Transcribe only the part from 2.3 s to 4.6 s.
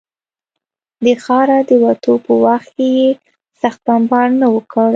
وخت کې یې سخت بمبار نه و